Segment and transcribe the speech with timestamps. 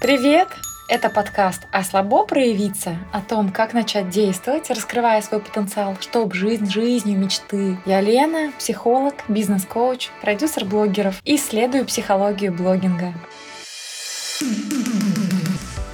[0.00, 0.48] Привет!
[0.88, 6.68] Это подкаст «А слабо проявиться» о том, как начать действовать, раскрывая свой потенциал, чтобы жизнь
[6.68, 7.78] жизнью мечты.
[7.86, 13.14] Я Лена, психолог, бизнес-коуч, продюсер блогеров, исследую психологию блогинга.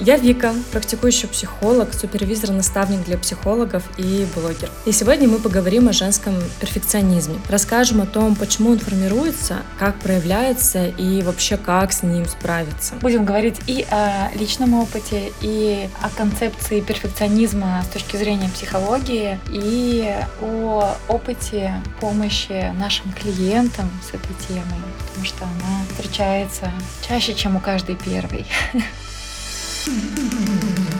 [0.05, 4.69] Я Вика, практикующий психолог, супервизор-наставник для психологов и блогер.
[4.85, 7.39] И сегодня мы поговорим о женском перфекционизме.
[7.49, 12.95] Расскажем о том, почему он формируется, как проявляется и вообще как с ним справиться.
[13.01, 20.13] Будем говорить и о личном опыте, и о концепции перфекционизма с точки зрения психологии, и
[20.41, 26.73] о опыте помощи нашим клиентам с этой темой, потому что она встречается
[27.07, 28.45] чаще, чем у каждой первой.
[29.85, 30.92] どんどんどんどんどん。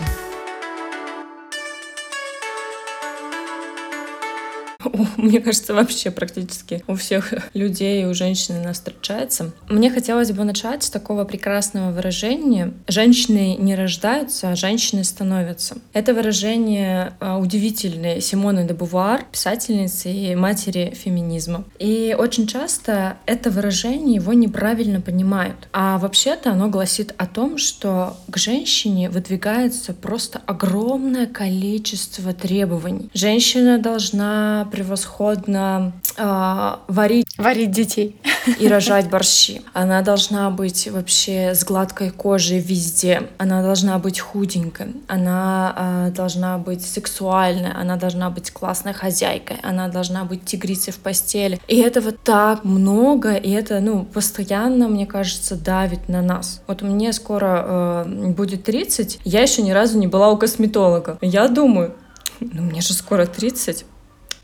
[5.17, 9.53] мне кажется, вообще практически у всех людей, у женщин она встречается.
[9.69, 15.77] Мне хотелось бы начать с такого прекрасного выражения «женщины не рождаются, а женщины становятся».
[15.93, 21.65] Это выражение а, удивительное Симоны де Бувар, писательницы и матери феминизма.
[21.79, 25.69] И очень часто это выражение его неправильно понимают.
[25.73, 33.11] А вообще-то оно гласит о том, что к женщине выдвигается просто огромное количество требований.
[33.15, 37.27] Женщина должна превосходно э, варить...
[37.39, 38.17] Варить детей.
[38.59, 39.63] И рожать борщи.
[39.73, 43.29] Она должна быть вообще с гладкой кожей везде.
[43.39, 44.97] Она должна быть худенькой.
[45.07, 47.73] Она э, должна быть сексуальной.
[47.73, 49.59] Она должна быть классной хозяйкой.
[49.63, 51.61] Она должна быть тигрицей в постели.
[51.69, 56.63] И этого так много, и это, ну, постоянно, мне кажется, давит на нас.
[56.67, 61.19] Вот мне скоро э, будет 30, я еще ни разу не была у косметолога.
[61.21, 61.95] Я думаю,
[62.41, 63.85] ну мне же скоро 30,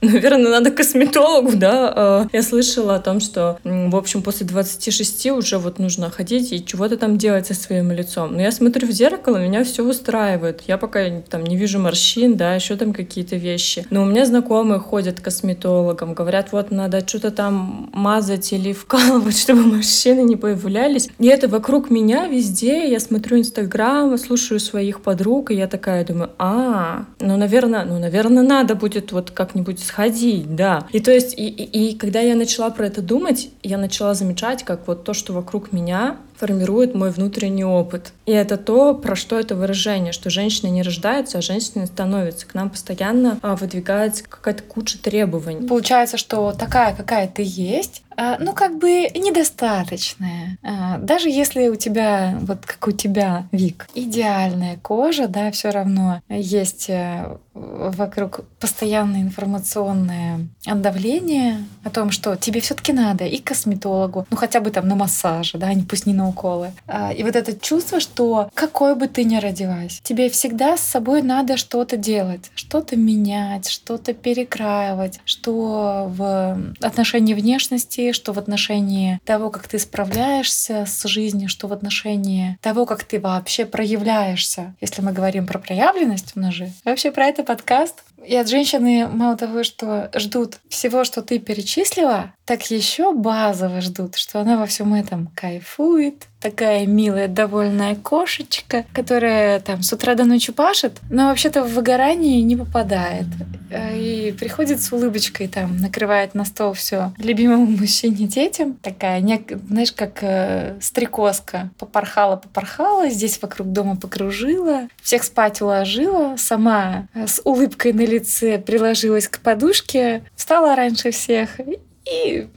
[0.00, 1.92] Наверное, надо косметологу, да.
[1.94, 6.64] А, я слышала о том, что, в общем, после 26 уже вот нужно ходить и
[6.64, 8.34] чего-то там делать со своим лицом.
[8.34, 10.62] Но я смотрю в зеркало, меня все устраивает.
[10.68, 13.86] Я пока там не вижу морщин, да, еще там какие-то вещи.
[13.90, 19.36] Но у меня знакомые ходят к косметологам, говорят, вот надо что-то там мазать или вкалывать,
[19.40, 21.08] чтобы морщины не появлялись.
[21.18, 22.88] И это вокруг меня везде.
[22.88, 28.44] Я смотрю Инстаграм, слушаю своих подруг, и я такая думаю, а, ну, наверное, ну, наверное,
[28.44, 30.86] надо будет вот как-нибудь сходить, да.
[30.92, 34.62] И то есть, и, и, и когда я начала про это думать, я начала замечать,
[34.62, 38.12] как вот то, что вокруг меня, формирует мой внутренний опыт.
[38.26, 42.46] И это то, про что это выражение, что женщины не рождаются, а женщины становятся.
[42.46, 45.66] К нам постоянно а, выдвигается какая-то куча требований.
[45.66, 50.58] Получается, что такая, какая ты есть, а, ну, как бы недостаточная.
[50.64, 56.20] А, даже если у тебя, вот как у тебя, Вик, идеальная кожа, да, все равно
[56.28, 64.36] есть э, вокруг постоянное информационное давление о том, что тебе все-таки надо и косметологу, ну
[64.36, 66.72] хотя бы там на массаже, да, пусть не на уколы.
[66.86, 71.22] А, и вот это чувство, что какой бы ты ни родилась, тебе всегда с собой
[71.22, 79.50] надо что-то делать, что-то менять, что-то перекраивать, что в отношении внешности, что в отношении того,
[79.50, 84.74] как ты справляешься с жизнью, что в отношении того, как ты вообще проявляешься.
[84.80, 88.02] Если мы говорим про проявленность, нас же вообще про это подкаст.
[88.24, 94.16] И от женщины мало того, что ждут всего, что ты перечислила, так еще базово ждут,
[94.16, 100.24] что она во всем этом кайфует, такая милая, довольная кошечка, которая там с утра до
[100.24, 103.26] ночи пашет, но вообще-то в выгорание не попадает.
[103.70, 108.74] Э, и приходит с улыбочкой, там, накрывает на стол все любимому мужчине, детям.
[108.74, 111.70] Такая, не, знаешь, как э, стрекозка.
[111.78, 118.58] Попорхала, попорхала, здесь вокруг дома покружила, всех спать уложила, сама э, с улыбкой на лице
[118.58, 121.60] приложилась к подушке, встала раньше всех
[122.04, 122.48] и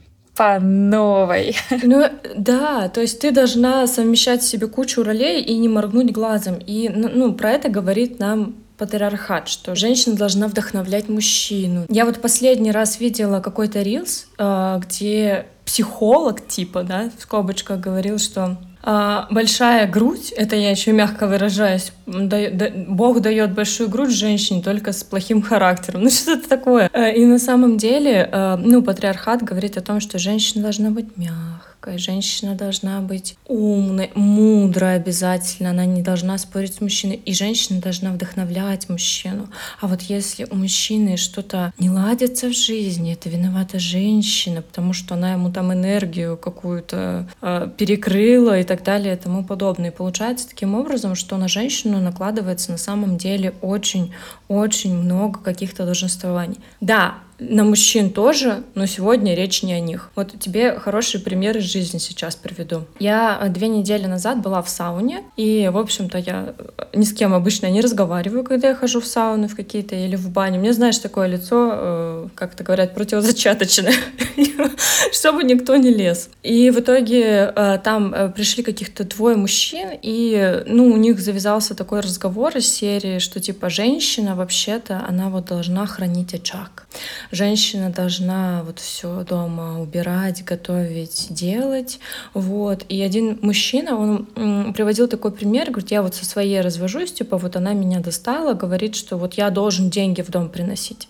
[0.42, 1.56] по новой.
[1.84, 2.04] Ну
[2.36, 6.56] да, то есть ты должна совмещать в себе кучу ролей и не моргнуть глазом.
[6.56, 11.86] И ну, про это говорит нам патриархат, что женщина должна вдохновлять мужчину.
[11.90, 18.18] Я вот последний раз видела какой-то рилс, э, где психолог типа, да, в скобочках говорил,
[18.18, 24.12] что а, большая грудь, это я еще мягко выражаюсь, да, да, Бог дает большую грудь
[24.12, 26.02] женщине только с плохим характером.
[26.04, 26.90] Ну что-то такое.
[26.94, 31.16] Э, и на самом деле, э, ну, патриархат говорит о том, что женщина должна быть
[31.16, 37.34] мягкой мягкой, женщина должна быть умной, мудрой обязательно, она не должна спорить с мужчиной, и
[37.34, 39.48] женщина должна вдохновлять мужчину.
[39.80, 45.16] А вот если у мужчины что-то не ладится в жизни, это виновата женщина, потому что
[45.16, 49.92] она ему там энергию какую-то э, перекрыла и так далее и тому подобное.
[49.92, 56.60] И получается таким образом, что на женщину накладывается на самом деле очень-очень много каких-то долженствований.
[56.80, 60.12] Да, на мужчин тоже, но сегодня речь не о них.
[60.16, 62.84] Вот тебе хороший пример из жизни сейчас приведу.
[63.00, 67.14] Я э, две недели назад была в сауне, и, в общем-то, я э, ни с
[67.14, 70.60] кем обычно не разговариваю, когда я хожу в сауны в какие-то или в баню.
[70.60, 73.96] Мне, знаешь, такое лицо, э, как-то говорят, противозачаточное,
[75.12, 76.30] чтобы никто не лез.
[76.44, 77.52] И в итоге
[77.84, 83.40] там пришли каких-то двое мужчин, и, ну, у них завязался такой разговор из серии, что,
[83.40, 86.86] типа, женщина вообще-то, она вот должна хранить очаг.
[87.32, 92.00] Женщина должна вот все дома убирать, готовить, делать.
[92.34, 92.86] Вот.
[92.90, 97.56] И один мужчина, он приводил такой пример, говорит, я вот со своей развожусь, типа вот
[97.56, 101.08] она меня достала, говорит, что вот я должен деньги в дом приносить.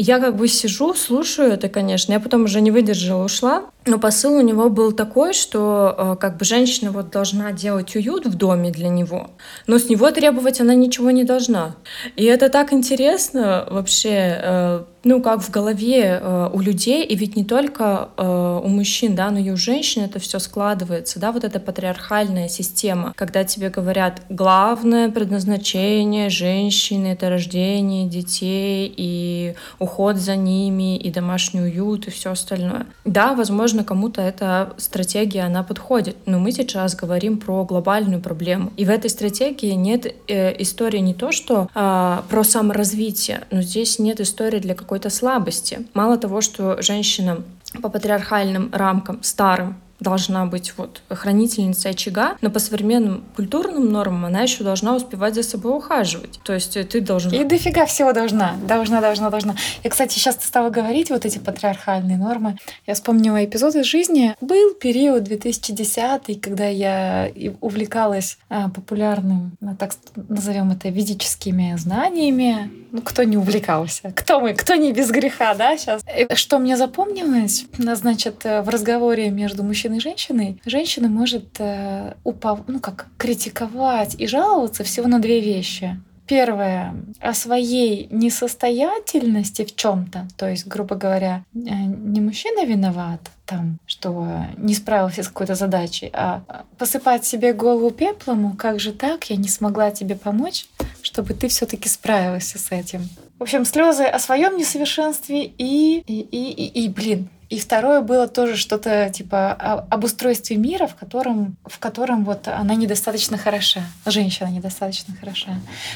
[0.00, 2.12] Я как бы сижу, слушаю это, конечно.
[2.12, 3.64] Я потом уже не выдержала, ушла.
[3.84, 8.26] Но посыл у него был такой, что э, как бы женщина вот должна делать уют
[8.26, 9.30] в доме для него,
[9.66, 11.74] но с него требовать она ничего не должна.
[12.14, 17.36] И это так интересно вообще, э, ну как в голове э, у людей, и ведь
[17.36, 21.60] не только у мужчин, да, но и у женщин это все складывается, да, вот эта
[21.60, 30.96] патриархальная система, когда тебе говорят, главное предназначение женщины— это рождение детей и уход за ними,
[30.96, 32.86] и домашний уют, и все остальное.
[33.04, 38.72] Да, возможно, кому-то эта стратегия, она подходит, но мы сейчас говорим про глобальную проблему.
[38.76, 43.98] И в этой стратегии нет э, истории не то, что э, про саморазвитие, но здесь
[43.98, 45.86] нет истории для какой-то слабости.
[45.92, 47.42] Мало того, что женщина
[47.82, 54.42] по патриархальным рамкам старым должна быть вот хранительницей очага, но по современным культурным нормам она
[54.42, 56.40] еще должна успевать за собой ухаживать.
[56.44, 57.32] То есть ты должен...
[57.32, 58.54] И дофига всего должна.
[58.66, 59.56] Должна, должна, должна.
[59.82, 62.56] И, кстати, сейчас стала говорить вот эти патриархальные нормы.
[62.86, 64.34] Я вспомнила эпизод из жизни.
[64.40, 67.30] Был период 2010 когда я
[67.60, 69.92] увлекалась а, популярным, ну, так
[70.28, 72.70] назовем это, ведическими знаниями.
[72.90, 74.12] Ну, кто не увлекался?
[74.14, 74.54] Кто мы?
[74.54, 76.02] Кто не без греха, да, сейчас?
[76.16, 77.66] И что мне запомнилось?
[77.76, 82.60] Значит, в разговоре между мужчиной мужчиной и женщиной, женщина может э, упав...
[82.66, 86.00] ну, как, критиковать и жаловаться всего на две вещи.
[86.26, 93.78] Первое о своей несостоятельности в чем-то, то есть, грубо говоря, э, не мужчина виноват, там,
[93.86, 96.42] что не справился с какой-то задачей, а
[96.76, 100.66] посыпать себе голову пеплом, как же так, я не смогла тебе помочь,
[101.00, 103.08] чтобы ты все-таки справился с этим.
[103.38, 108.28] В общем, слезы о своем несовершенстве и, и, и, и, и блин, и второе было
[108.28, 114.48] тоже что-то типа об устройстве мира, в котором, в котором вот она недостаточно хороша, женщина
[114.48, 115.52] недостаточно хороша.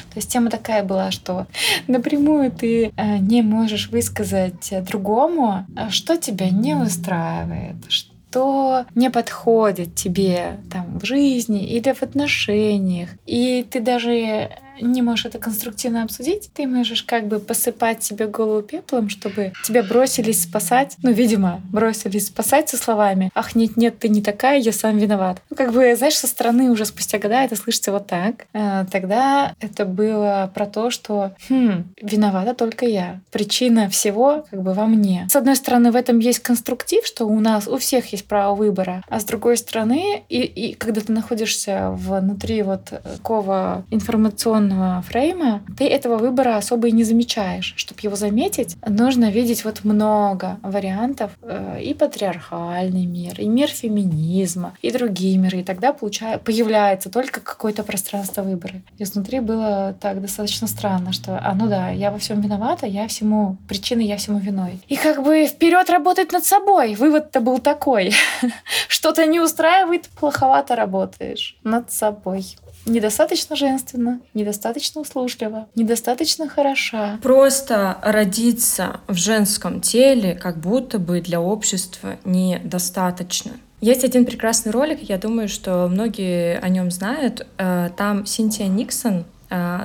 [0.09, 1.45] То есть тема такая была, что
[1.87, 9.93] напрямую ты э, не можешь высказать другому, а что тебя не устраивает, что не подходит
[9.93, 13.09] тебе там в жизни или в отношениях.
[13.27, 14.49] И ты даже
[14.81, 19.83] не можешь это конструктивно обсудить, ты можешь как бы посыпать себе голову пеплом, чтобы тебя
[19.83, 20.95] бросились спасать.
[21.03, 25.41] Ну, видимо, бросились спасать со словами «Ах, нет-нет, ты не такая, я сам виноват».
[25.49, 28.45] Ну, как бы, знаешь, со стороны уже спустя года это слышится вот так.
[28.53, 33.19] А, тогда это было про то, что «Хм, виновата только я.
[33.31, 35.27] Причина всего как бы во мне».
[35.29, 39.03] С одной стороны, в этом есть конструктив, что у нас, у всех есть право выбора,
[39.09, 45.61] а с другой стороны, и, и когда ты находишься внутри вот такого информационного определенного фрейма,
[45.77, 47.73] ты этого выбора особо и не замечаешь.
[47.75, 54.73] Чтобы его заметить, нужно видеть вот много вариантов э, и патриархальный мир, и мир феминизма,
[54.81, 55.59] и другие миры.
[55.59, 58.75] И тогда получая, появляется только какое-то пространство выбора.
[58.97, 63.07] И внутри было так достаточно странно, что, а ну да, я во всем виновата, я
[63.07, 64.79] всему причиной, я всему виной.
[64.87, 66.95] И как бы вперед работать над собой.
[66.95, 68.13] Вывод-то был такой.
[68.87, 77.19] Что-то не устраивает, плоховато работаешь над собой недостаточно женственно, недостаточно услужливо, недостаточно хороша.
[77.21, 83.53] Просто родиться в женском теле как будто бы для общества недостаточно.
[83.81, 87.45] Есть один прекрасный ролик, я думаю, что многие о нем знают.
[87.57, 89.25] Э, там Синтия Никсон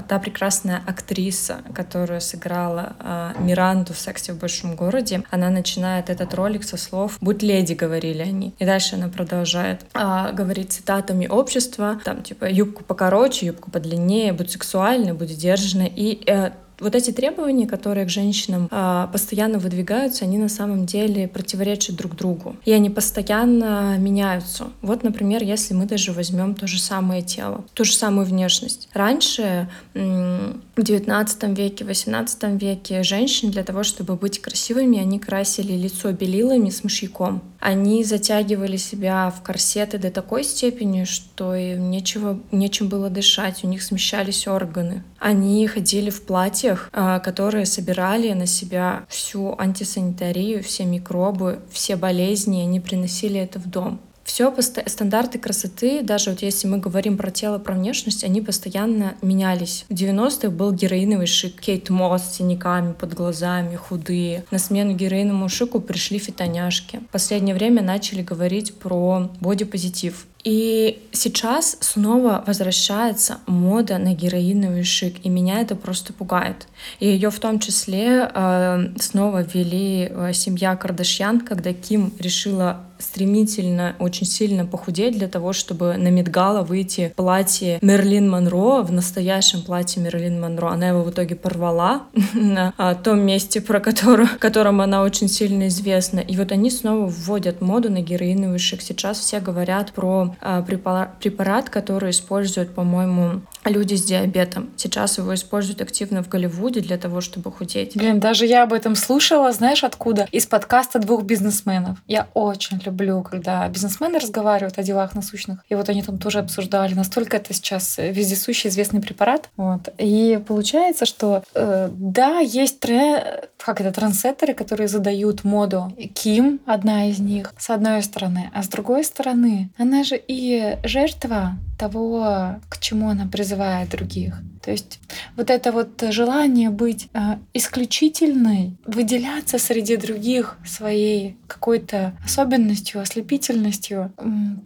[0.09, 6.33] та прекрасная актриса, которая сыграла а, Миранду в «Сексе в большом городе», она начинает этот
[6.35, 8.55] ролик со слов «Будь леди», говорили они.
[8.59, 14.51] И дальше она продолжает а, говорить цитатами общества, там типа «юбку покороче, юбку подлиннее, будь
[14.51, 15.93] сексуальной, будь сдержанной».
[15.95, 21.29] И э, вот эти требования, которые к женщинам э, постоянно выдвигаются, они на самом деле
[21.29, 22.57] противоречат друг другу.
[22.65, 24.69] И они постоянно меняются.
[24.83, 28.89] Вот, например, если мы даже возьмем то же самое тело, ту же самую внешность.
[28.93, 36.13] Раньше, в 19 веке, 18 веке, женщины для того, чтобы быть красивыми, они красили лицо
[36.13, 37.43] белилами с мышьяком.
[37.61, 43.69] Они затягивали себя в корсеты до такой степени, что им нечего, нечем было дышать, у
[43.69, 45.03] них смещались органы.
[45.19, 52.63] Они ходили в платьях, а, которые собирали на себя всю антисанитарию, все микробы, все болезни,
[52.63, 57.59] они приносили это в дом все стандарты красоты, даже вот если мы говорим про тело,
[57.59, 59.87] про внешность, они постоянно менялись.
[59.89, 64.45] В 90-х был героиновый шик, Кейт Мосс с синяками под глазами, худые.
[64.51, 67.01] На смену героиновому шику пришли фитоняшки.
[67.09, 70.27] В последнее время начали говорить про бодипозитив.
[70.45, 76.69] И сейчас снова возвращается мода на героиновый шик, и меня это просто пугает.
[77.01, 83.95] И ее в том числе э, снова ввели э, семья Кардашьян, когда Ким решила стремительно,
[83.99, 89.63] очень сильно похудеть для того, чтобы на Медгала выйти в платье Мерлин Монро, в настоящем
[89.63, 90.71] платье Мерлин Монро.
[90.71, 92.05] Она его в итоге порвала
[92.35, 96.21] на а, том месте, про которое, котором она очень сильно известна.
[96.21, 98.83] И вот они снова вводят моду на героиновый шик.
[98.83, 104.71] Сейчас все говорят про а, препарат, который используют, по-моему, люди с диабетом.
[104.77, 107.97] Сейчас его используют активно в Голливуде для того, чтобы худеть.
[107.97, 110.27] Блин, даже я об этом слушала, знаешь, откуда?
[110.33, 111.99] Из подкаста двух бизнесменов.
[112.07, 115.61] Я очень люблю, когда бизнесмены разговаривают о делах насущных.
[115.69, 119.51] И вот они там тоже обсуждали, настолько это сейчас вездесущий известный препарат.
[119.57, 119.89] Вот.
[119.99, 123.49] И получается, что э, да, есть тре...
[123.57, 125.93] как это, трансеттеры, которые задают моду.
[126.15, 128.51] Ким одна из них, с одной стороны.
[128.55, 134.35] А с другой стороны, она же и жертва того, к чему она призывает других.
[134.69, 135.01] То есть
[135.35, 144.13] вот это вот желание быть э, исключительной, выделяться среди других своей какой-то особенностью, ослепительностью,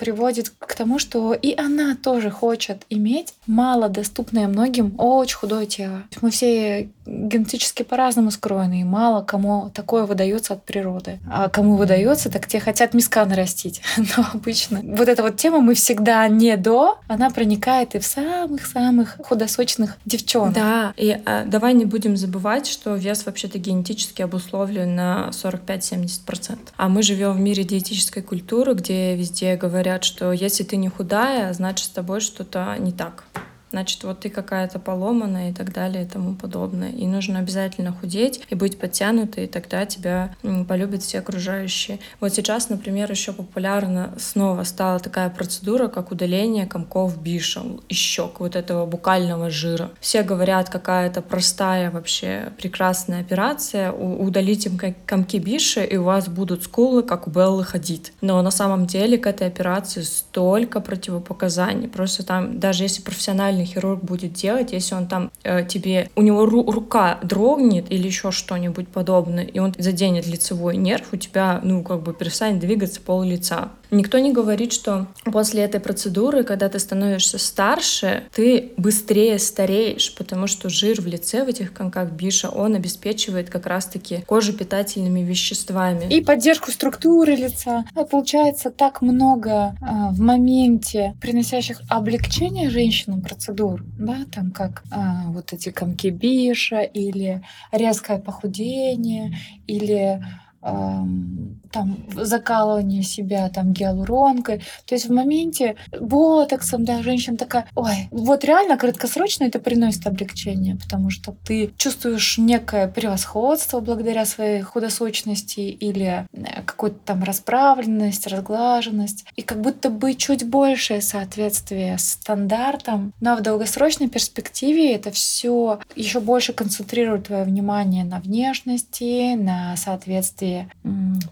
[0.00, 6.02] приводит к тому, что и она тоже хочет иметь малодоступное многим очень худое тело.
[6.20, 11.18] Мы все генетически по-разному скроены, и мало кому такое выдается от природы.
[11.30, 13.82] А кому выдается, так те хотят миска нарастить.
[13.96, 19.18] Но обычно вот эта вот тема мы всегда не до, она проникает и в самых-самых
[19.24, 20.54] худосочных девчонок.
[20.54, 26.58] Да, и а, давай не будем забывать, что вес вообще-то генетически обусловлен на 45-70%.
[26.76, 31.52] А мы живем в мире диетической культуры, где везде говорят, что если ты не худая,
[31.52, 33.24] значит с тобой что-то не так
[33.72, 36.90] значит, вот ты какая-то поломанная и так далее и тому подобное.
[36.90, 40.34] И нужно обязательно худеть и быть подтянутой, и тогда тебя
[40.68, 41.98] полюбят все окружающие.
[42.20, 48.40] Вот сейчас, например, еще популярна снова стала такая процедура, как удаление комков биша и щек,
[48.40, 49.90] вот этого букального жира.
[50.00, 56.64] Все говорят, какая-то простая вообще прекрасная операция, удалить им комки биша, и у вас будут
[56.64, 58.12] скулы, как у Беллы Хадид.
[58.20, 61.88] Но на самом деле к этой операции столько противопоказаний.
[61.88, 66.22] Просто там, даже если профессиональный дентальный хирург будет делать, если он там э, тебе, у
[66.22, 71.60] него ру рука дрогнет или еще что-нибудь подобное, и он заденет лицевой нерв, у тебя,
[71.62, 73.70] ну, как бы перестанет двигаться пол лица.
[73.92, 80.46] Никто не говорит, что после этой процедуры, когда ты становишься старше, ты быстрее стареешь, потому
[80.46, 86.06] что жир в лице в этих комках биша, он обеспечивает как раз-таки кожу питательными веществами.
[86.10, 87.84] И поддержку структуры лица.
[87.94, 95.24] А получается так много а, в моменте приносящих облегчение женщинам процедур, да, там как а,
[95.26, 100.22] вот эти комки биша или резкое похудение или
[100.62, 104.62] там закалывание себя там гиалуронкой.
[104.86, 110.76] То есть в моменте ботоксом, да, женщина такая, ой, вот реально краткосрочно это приносит облегчение,
[110.76, 119.24] потому что ты чувствуешь некое превосходство благодаря своей худосочности или э, какую-то там расправленность, разглаженность,
[119.36, 126.18] и как будто бы чуть большее соответствие стандартам, но в долгосрочной перспективе это все еще
[126.18, 130.68] больше концентрирует твое внимание на внешности, на соответствии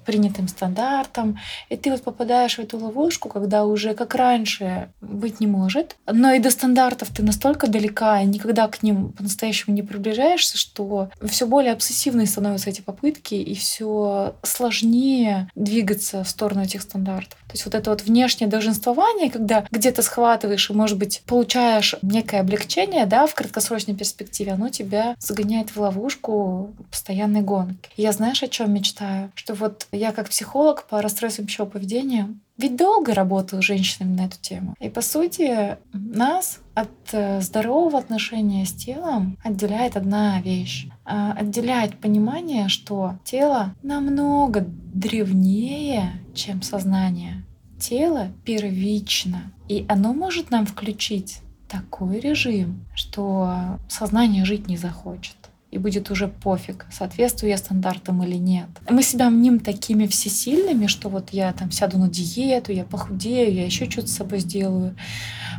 [0.06, 1.40] принятым стандартам.
[1.68, 6.32] И ты вот попадаешь в эту ловушку, когда уже как раньше быть не может, но
[6.32, 11.44] и до стандартов ты настолько далека и никогда к ним по-настоящему не приближаешься, что все
[11.44, 17.38] более обсессивные становятся эти попытки, и все сложнее двигаться в сторону этих стандартов.
[17.46, 22.40] То есть вот это вот внешнее долженствование, когда где-то схватываешь и, может быть, получаешь некое
[22.40, 27.90] облегчение, да, в краткосрочной перспективе, оно тебя загоняет в ловушку постоянной гонки.
[27.96, 29.30] Я знаешь, о чем мечтаю?
[29.34, 32.28] что вот я как психолог по расстройствам пищевого поведения
[32.60, 34.74] ведь долго работаю с женщинами на эту тему.
[34.80, 40.88] И по сути нас от э, здорового отношения с телом отделяет одна вещь.
[41.04, 47.44] А, отделяет понимание, что тело намного древнее, чем сознание.
[47.78, 55.36] Тело первично, и оно может нам включить такой режим, что сознание жить не захочет.
[55.70, 58.68] И будет уже пофиг, соответствую я стандартам или нет.
[58.88, 63.64] Мы себя мним такими всесильными, что вот я там сяду на диету, я похудею, я
[63.64, 64.96] еще что-то с собой сделаю.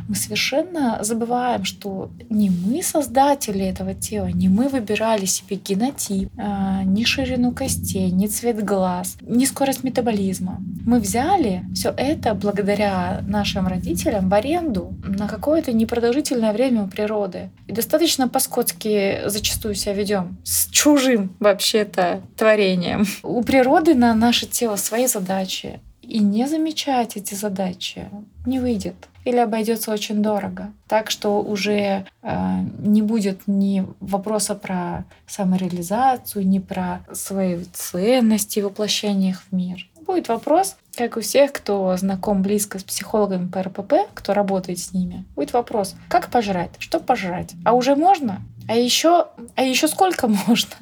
[0.08, 6.82] Мы совершенно забываем, что не мы создатели этого тела, не мы выбирали себе генотип, а,
[6.82, 10.60] ни ширину костей, ни цвет глаз, ни скорость метаболизма.
[10.84, 17.50] Мы взяли все это благодаря нашим родителям в аренду на какое-то непродолжительное время у природы.
[17.66, 23.06] И достаточно по-скотски зачастую себя ведем с чужим вообще-то творением.
[23.22, 25.80] У природы на наше тело свои задачи.
[26.02, 28.08] И не замечать эти задачи
[28.44, 30.72] не выйдет или обойдется очень дорого.
[30.88, 39.30] Так что уже э, не будет ни вопроса про самореализацию, ни про свои ценности, воплощение
[39.30, 39.88] их в мир.
[40.04, 44.92] Будет вопрос, как у всех, кто знаком близко с психологами по РПП, кто работает с
[44.92, 48.42] ними, будет вопрос, как пожрать, что пожрать, а уже можно?
[48.68, 49.26] А еще,
[49.56, 50.76] а еще сколько можно?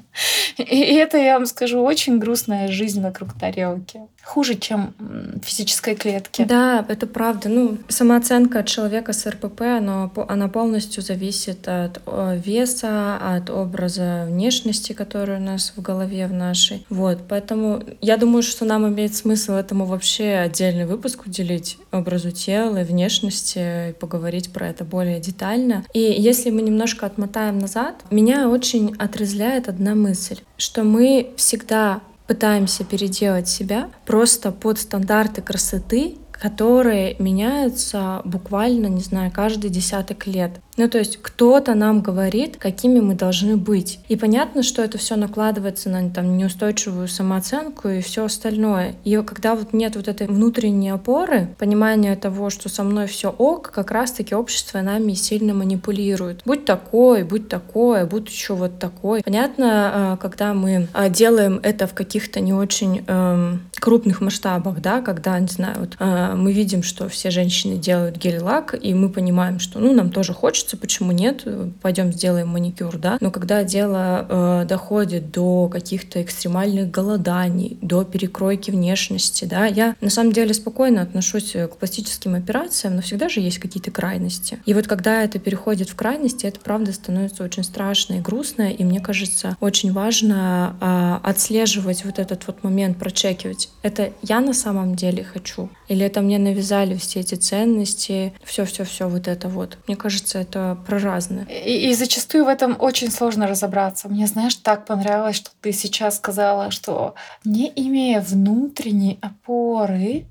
[0.56, 4.00] И это, я вам скажу, очень грустная жизнь вокруг тарелки.
[4.30, 4.94] Хуже, чем
[5.42, 6.44] физической клетке.
[6.44, 7.48] Да, это правда.
[7.48, 12.00] Ну, самооценка человека с РПП, она, она полностью зависит от
[12.46, 16.86] веса, от образа внешности, который у нас в голове в нашей.
[16.90, 22.82] Вот, поэтому я думаю, что нам имеет смысл этому вообще отдельный выпуск уделить образу тела
[22.82, 25.84] и внешности и поговорить про это более детально.
[25.92, 32.84] И если мы немножко отмотаем назад, меня очень отрезляет одна мысль, что мы всегда пытаемся
[32.84, 40.52] переделать себя просто под стандарты красоты, которые меняются буквально, не знаю, каждый десяток лет.
[40.80, 44.00] Ну, то есть кто-то нам говорит, какими мы должны быть.
[44.08, 48.94] И понятно, что это все накладывается на там, неустойчивую самооценку и все остальное.
[49.04, 53.70] И когда вот нет вот этой внутренней опоры, понимания того, что со мной все ок,
[53.70, 56.40] как раз-таки общество нами сильно манипулирует.
[56.46, 59.22] Будь такой, будь такой, будь еще вот такой.
[59.22, 65.02] Понятно, э, когда мы э, делаем это в каких-то не очень эм, крупных масштабах, да,
[65.02, 69.58] когда, не знаю, вот, э, мы видим, что все женщины делают гель-лак, и мы понимаем,
[69.58, 71.44] что ну, нам тоже хочется хочется, почему нет,
[71.82, 73.18] пойдем сделаем маникюр, да.
[73.20, 80.10] Но когда дело э, доходит до каких-то экстремальных голоданий, до перекройки внешности, да, я на
[80.10, 84.58] самом деле спокойно отношусь к пластическим операциям, но всегда же есть какие-то крайности.
[84.66, 88.84] И вот когда это переходит в крайности, это правда становится очень страшно и грустно, и
[88.84, 93.68] мне кажется, очень важно э, отслеживать вот этот вот момент, прочекивать.
[93.82, 95.68] Это я на самом деле хочу?
[95.90, 99.76] Или это мне навязали все эти ценности, все-все-все вот это вот.
[99.88, 101.46] Мне кажется, это про разное.
[101.46, 104.08] И, и зачастую в этом очень сложно разобраться.
[104.08, 110.26] Мне, знаешь, так понравилось, что ты сейчас сказала, что не имея внутренней опоры,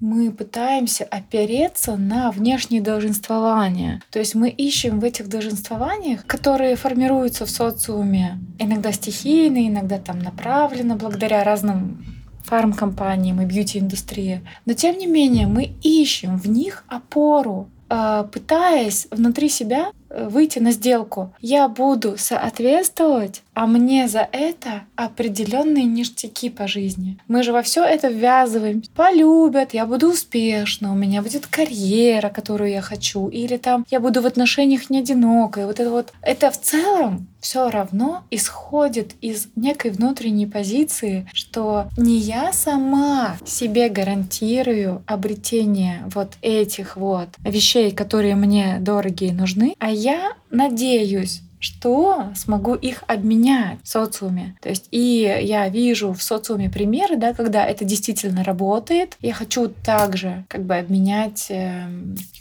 [0.00, 4.02] мы пытаемся опереться на внешнее долженствование.
[4.10, 10.18] То есть мы ищем в этих долженствованиях, которые формируются в социуме, иногда стихийно, иногда там
[10.18, 12.17] направленно, благодаря разным
[12.48, 14.40] фармкомпаниям и бьюти-индустрии.
[14.66, 20.72] Но тем не менее мы ищем в них опору, а, пытаясь внутри себя выйти на
[20.72, 21.32] сделку.
[21.40, 27.18] Я буду соответствовать, а мне за это определенные ништяки по жизни.
[27.28, 28.82] Мы же во все это ввязываем.
[28.94, 34.22] Полюбят, я буду успешна, у меня будет карьера, которую я хочу, или там я буду
[34.22, 35.66] в отношениях не одинокой.
[35.66, 42.16] Вот это вот, это в целом все равно исходит из некой внутренней позиции, что не
[42.16, 49.90] я сама себе гарантирую обретение вот этих вот вещей, которые мне дорогие и нужны, а
[49.98, 54.56] я надеюсь, что смогу их обменять в социуме.
[54.62, 59.16] То есть и я вижу в социуме примеры, да, когда это действительно работает.
[59.20, 61.88] Я хочу также как бы обменять э,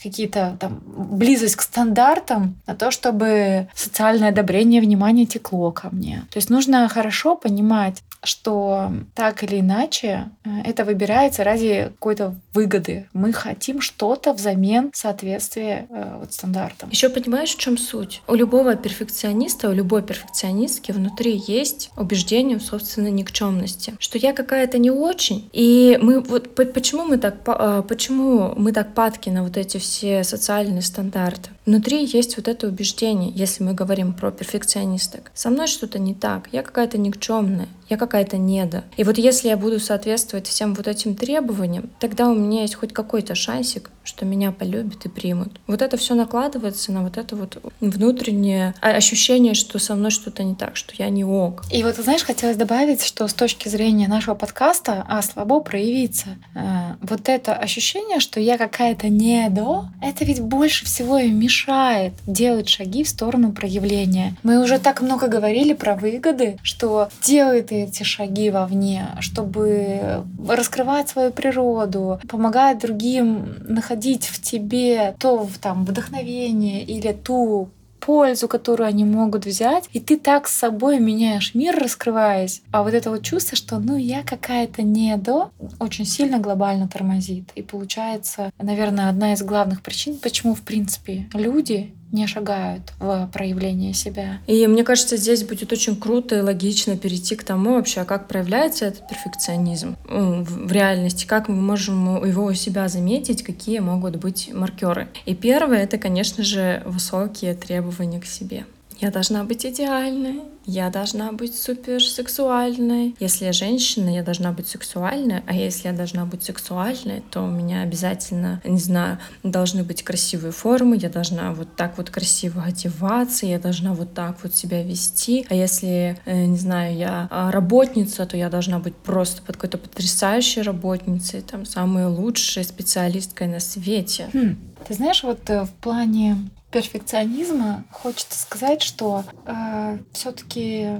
[0.04, 6.26] какие-то там близость к стандартам на то, чтобы социальное одобрение, внимание текло ко мне.
[6.32, 13.08] То есть нужно хорошо понимать, что так или иначе э, это выбирается ради какой-то выгоды.
[13.14, 16.90] Мы хотим что-то взамен соответствия э, вот, стандартам.
[16.90, 18.24] Еще понимаешь, в чем суть?
[18.28, 24.80] У любого перфекциониста, у любой перфекционистки внутри есть убеждение в собственной никчемности, что я какая-то
[24.80, 25.48] не очень.
[25.54, 30.24] И мы вот почему мы так э, почему мы так падки на вот эти все
[30.24, 31.52] социальные стандарты?
[31.68, 35.32] Внутри есть вот это убеждение, если мы говорим про перфекционисток.
[35.34, 38.86] Со мной что-то не так, я какая-то никчемная, я какая-то неда.
[38.96, 42.94] И вот если я буду соответствовать всем вот этим требованиям, тогда у меня есть хоть
[42.94, 45.60] какой-то шансик, что меня полюбят и примут.
[45.68, 50.56] Вот это все накладывается на вот это вот внутреннее ощущение, что со мной что-то не
[50.56, 51.64] так, что я не ок.
[51.72, 56.96] И вот, знаешь, хотелось добавить, что с точки зрения нашего подкаста «А слабо проявиться», э,
[57.02, 62.70] вот это ощущение, что я какая-то не до, это ведь больше всего и мешает делать
[62.70, 64.36] шаги в сторону проявления.
[64.44, 71.10] Мы уже так много говорили про выгоды, что делай ты эти шаги вовне, чтобы раскрывать
[71.10, 79.04] свою природу, помогать другим находить в тебе то там вдохновение или ту пользу, которую они
[79.04, 82.62] могут взять, и ты так с собой меняешь мир, раскрываясь.
[82.72, 87.52] А вот это вот чувство, что ну я какая-то не до, очень сильно глобально тормозит.
[87.56, 93.94] И получается, наверное, одна из главных причин, почему, в принципе, люди не шагают в проявление
[93.94, 94.40] себя.
[94.48, 98.28] И мне кажется, здесь будет очень круто и логично перейти к тому вообще, а как
[98.28, 104.52] проявляется этот перфекционизм в реальности, как мы можем его у себя заметить, какие могут быть
[104.54, 105.10] маркеры.
[105.26, 108.66] И первое— это, конечно же, высокие требования к себе.
[109.00, 113.16] Я должна быть идеальной, я должна быть супер сексуальной.
[113.20, 117.48] Если я женщина, я должна быть сексуальной, а если я должна быть сексуальной, то у
[117.48, 123.46] меня обязательно, не знаю, должны быть красивые формы, я должна вот так вот красиво одеваться,
[123.46, 125.48] я должна вот так вот себя вести.
[125.50, 129.78] А если, э, не знаю, я а, работница, то я должна быть просто под какой-то
[129.78, 134.30] потрясающей работницей, там, самой лучшей специалисткой на свете.
[134.34, 134.58] Хм.
[134.86, 136.38] Ты знаешь, вот э, в плане
[136.72, 141.00] перфекционизма хочется сказать, что э, все-таки э,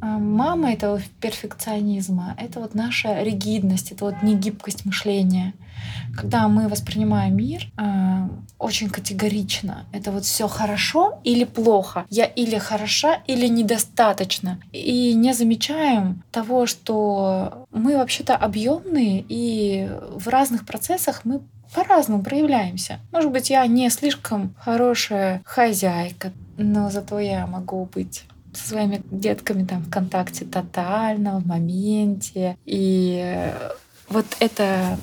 [0.00, 5.54] мама этого перфекционизма— это вот наша ригидность, это вот негибкость мышления.
[6.14, 12.58] Когда мы воспринимаем мир э, очень категорично, это вот все хорошо или плохо, я или
[12.58, 21.22] хороша, или недостаточно, и не замечаем того, что мы вообще-то объемные, и в разных процессах
[21.24, 21.40] мы
[21.76, 23.00] по-разному проявляемся.
[23.12, 29.64] Может быть, я не слишком хорошая хозяйка, но зато я могу быть со своими детками
[29.64, 32.56] там в контакте тотально, в моменте.
[32.64, 33.52] И
[34.08, 34.96] вот это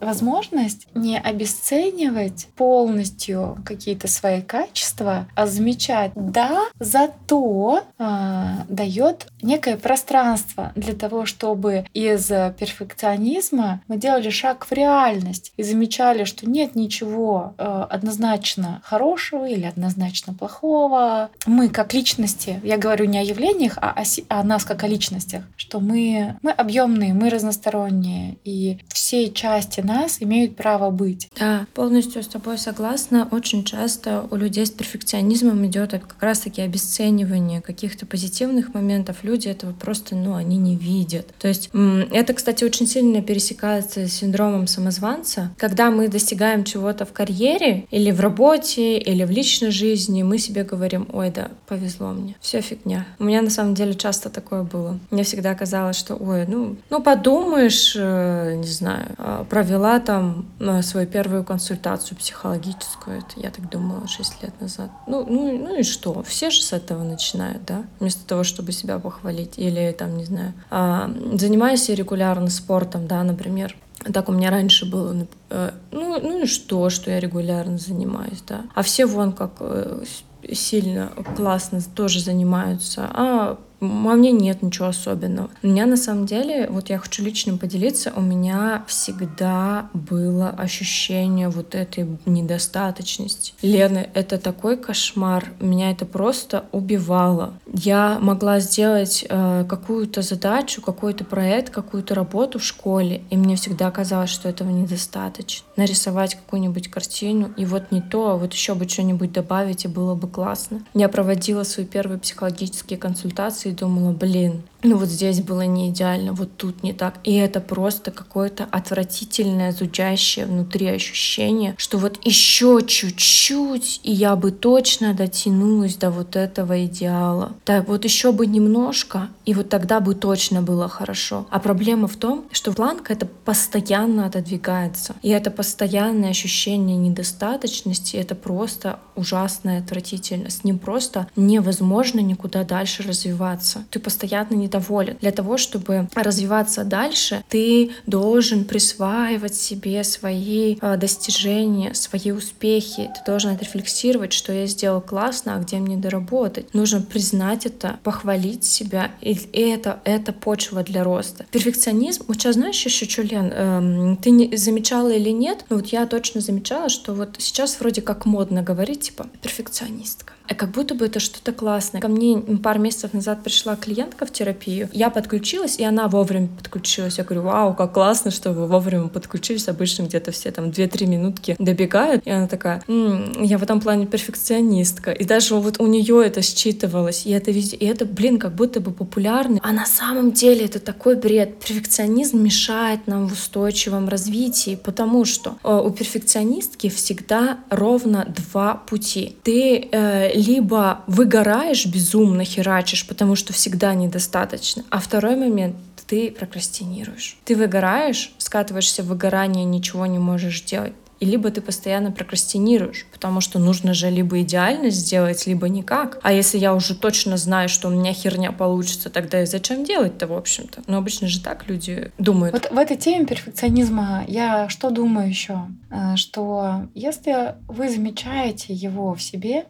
[0.00, 10.72] возможность не обесценивать полностью какие-то свои качества, а замечать, да, зато э, дает некое пространство
[10.74, 12.26] для того, чтобы из
[12.58, 19.64] перфекционизма мы делали шаг в реальность и замечали, что нет ничего э, однозначно хорошего или
[19.64, 21.30] однозначно плохого.
[21.46, 25.44] Мы как личности, я говорю не о явлениях, а о, о нас как о личностях,
[25.56, 31.28] что мы, мы объемные, мы разносторонние, и все части нас имеют право быть.
[31.38, 33.28] Да, полностью с тобой согласна.
[33.30, 39.18] Очень часто у людей с перфекционизмом идет как раз-таки обесценивание каких-то позитивных моментов.
[39.22, 41.34] Люди этого просто, ну, они не видят.
[41.38, 45.52] То есть это, кстати, очень сильно пересекается с синдромом самозванца.
[45.58, 50.64] Когда мы достигаем чего-то в карьере или в работе, или в личной жизни, мы себе
[50.64, 53.06] говорим, ой, да, повезло мне, все фигня.
[53.18, 54.98] У меня на самом деле часто такое было.
[55.10, 59.44] Мне всегда казалось, что, ой, ну, ну подумаешь, э, не знаю, а,
[59.76, 63.18] провела там э, свою первую консультацию психологическую.
[63.18, 64.90] Это я так думала 6 лет назад.
[65.06, 66.22] Ну, ну, ну и что?
[66.22, 67.84] Все же с этого начинают, да?
[68.00, 69.58] Вместо того, чтобы себя похвалить.
[69.58, 73.76] Или там, не знаю, а, занимаюсь регулярно спортом, да, например.
[74.12, 78.62] Так у меня раньше было, э, ну, ну и что, что я регулярно занимаюсь, да.
[78.74, 80.04] А все вон как э,
[80.52, 85.50] сильно, классно тоже занимаются, а а мне нет ничего особенного.
[85.62, 91.48] У меня на самом деле, вот я хочу лично поделиться, у меня всегда было ощущение
[91.48, 93.54] вот этой недостаточности.
[93.62, 95.52] Лена, это такой кошмар.
[95.60, 97.54] Меня это просто убивало.
[97.72, 103.90] Я могла сделать э, какую-то задачу, какой-то проект, какую-то работу в школе, и мне всегда
[103.90, 105.66] казалось, что этого недостаточно.
[105.76, 110.14] Нарисовать какую-нибудь картину, и вот не то, а вот еще бы что-нибудь добавить, и было
[110.14, 110.82] бы классно.
[110.94, 116.32] Я проводила свои первые психологические консультации и думала, блин, ну вот здесь было не идеально,
[116.32, 117.14] вот тут не так.
[117.24, 124.52] И это просто какое-то отвратительное, зудящее внутри ощущение, что вот еще чуть-чуть, и я бы
[124.52, 127.52] точно дотянулась до вот этого идеала.
[127.64, 131.46] Так вот еще бы немножко, и вот тогда бы точно было хорошо.
[131.50, 135.14] А проблема в том, что планка это постоянно отодвигается.
[135.22, 140.50] И это постоянное ощущение недостаточности, это просто ужасно отвратительно.
[140.50, 143.84] С ним просто невозможно никуда дальше развиваться.
[143.90, 145.16] Ты постоянно не недоволен.
[145.20, 153.10] Для того, чтобы развиваться дальше, ты должен присваивать себе свои э, достижения, свои успехи.
[153.14, 156.74] Ты должен отрефлексировать, что я сделал классно, а где мне доработать.
[156.74, 159.10] Нужно признать это, похвалить себя.
[159.20, 161.46] И это, это почва для роста.
[161.50, 165.86] Перфекционизм, вот сейчас знаешь еще что, Лен, эм, ты не замечала или нет, но вот
[165.86, 170.35] я точно замечала, что вот сейчас вроде как модно говорить, типа, перфекционистка.
[170.48, 172.00] А как будто бы это что-то классное.
[172.00, 174.88] Ко мне пару месяцев назад пришла клиентка в терапию.
[174.92, 177.18] Я подключилась, и она вовремя подключилась.
[177.18, 179.68] Я говорю, вау, как классно, что вы вовремя подключились.
[179.68, 182.26] Обычно где-то все там 2-3 минутки добегают.
[182.26, 185.12] И она такая, м-м, я в этом плане перфекционистка.
[185.12, 187.26] И даже вот у нее это считывалось.
[187.26, 187.76] И это везде.
[187.76, 189.60] И это, блин, как будто бы популярно.
[189.62, 191.58] А на самом деле это такой бред.
[191.58, 199.36] Перфекционизм мешает нам в устойчивом развитии, потому что э, у перфекционистки всегда ровно два пути.
[199.42, 207.38] Ты э, либо выгораешь безумно, херачишь, потому что всегда недостаточно, а второй момент ты прокрастинируешь.
[207.44, 210.92] Ты выгораешь, скатываешься в выгорание, ничего не можешь делать.
[211.18, 216.18] И либо ты постоянно прокрастинируешь, потому что нужно же либо идеально сделать, либо никак.
[216.22, 220.26] А если я уже точно знаю, что у меня херня получится, тогда и зачем делать-то,
[220.26, 220.82] в общем-то?
[220.86, 222.52] Но обычно же так люди думают.
[222.52, 225.62] Вот в этой теме перфекционизма я что думаю еще?
[225.90, 229.64] Э, что если вы замечаете его в себе,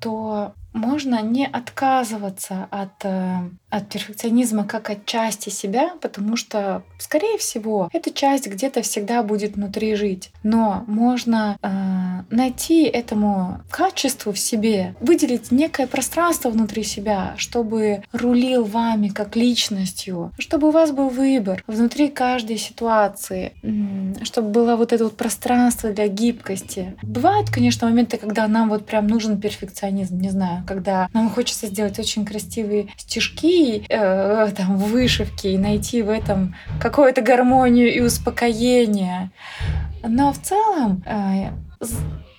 [0.00, 7.36] то можно не отказываться от э, от перфекционизма как от части себя, потому что, скорее
[7.38, 10.30] всего, эта часть где-то всегда будет внутри жить.
[10.42, 18.64] Но можно э, найти этому качеству в себе, выделить некое пространство внутри себя, чтобы рулил
[18.64, 23.52] вами как личностью, чтобы у вас был выбор внутри каждой ситуации,
[24.22, 26.96] чтобы было вот это вот пространство для гибкости.
[27.02, 31.98] Бывают, конечно, моменты, когда нам вот прям нужен перфекционизм, не знаю, когда нам хочется сделать
[31.98, 33.57] очень красивые стишки,
[33.88, 39.30] э, там, вышивки и найти в этом какую-то гармонию и успокоение.
[40.02, 41.50] Но в целом э,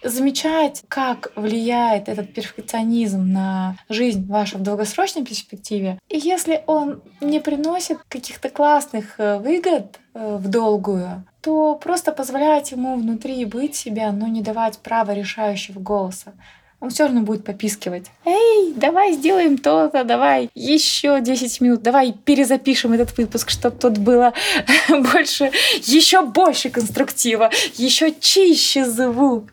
[0.04, 6.00] замечать, как влияет этот перфекционизм на жизнь вашу в долгосрочной перспективе.
[6.10, 12.98] И если он не приносит каких-то классных э, выгод в долгую, то просто позволять ему
[12.98, 16.34] внутри быть себя, но не давать права решающего голоса
[16.80, 18.06] он все равно будет попискивать.
[18.26, 24.34] Эй, давай сделаем то-то, давай еще 10 минут, давай перезапишем этот выпуск, чтобы тут было
[24.89, 25.52] больше,
[25.84, 29.50] еще больше конструктива, еще чище звук.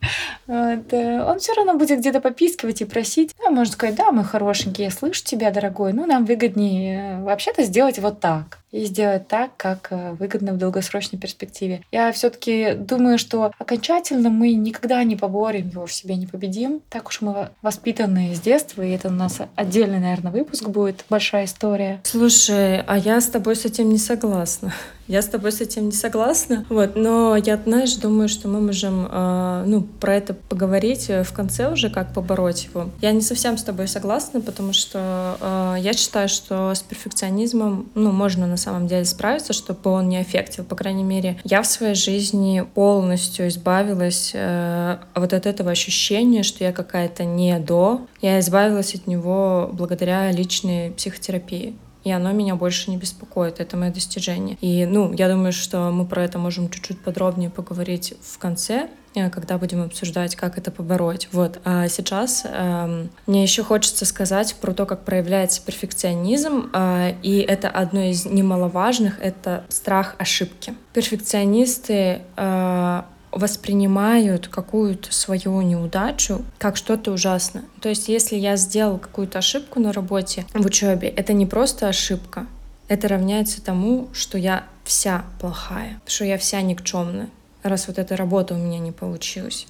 [0.47, 0.93] Вот.
[0.93, 3.35] Он все равно будет где-то попискивать и просить.
[3.45, 7.99] А может сказать, да, мой хорошенький, я слышу тебя, дорогой, ну нам выгоднее вообще-то сделать
[7.99, 11.83] вот так и сделать так, как э, выгодно в долгосрочной перспективе.
[11.91, 16.81] Я все-таки думаю, что окончательно мы никогда не поборем его в себе, не победим.
[16.91, 21.47] Так уж мы воспитаны с детства, и это у нас отдельный, наверное, выпуск будет, большая
[21.47, 22.01] история.
[22.05, 24.75] Слушай, а я с тобой с этим не согласна.
[25.09, 29.09] Я с тобой с этим не согласна, вот, но я, знаешь, думаю, что мы можем,
[29.11, 32.91] э, ну, про это поговорить в конце уже, как побороть его.
[33.01, 38.11] Я не совсем с тобой согласна, потому что э, я считаю, что с перфекционизмом, ну,
[38.11, 40.65] можно на самом деле справиться, чтобы он не аффектил.
[40.65, 46.65] По крайней мере, я в своей жизни полностью избавилась э, вот от этого ощущения, что
[46.65, 48.07] я какая-то не до.
[48.23, 53.59] Я избавилась от него благодаря личной психотерапии и оно меня больше не беспокоит.
[53.59, 54.57] Это мое достижение.
[54.61, 59.29] И, ну, я думаю, что мы про это можем чуть-чуть подробнее поговорить в конце, э,
[59.29, 61.27] когда будем обсуждать, как это побороть.
[61.33, 61.59] Вот.
[61.65, 67.71] А сейчас э, мне еще хочется сказать про то, как проявляется перфекционизм, э, и это
[67.71, 70.75] одно из немаловажных— это страх ошибки.
[70.93, 73.03] Перфекционисты э,
[73.37, 77.65] воспринимают какую-то свою неудачу как что-то ужасное.
[77.81, 82.47] То есть, если я сделал какую-то ошибку на работе, в учебе, это не просто ошибка,
[82.89, 87.29] это равняется тому, что я вся плохая, что я вся никчемная,
[87.63, 89.67] раз вот эта работа у меня не получилась.